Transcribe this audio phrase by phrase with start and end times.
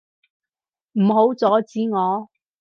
[0.93, 2.27] 唔好阻止我！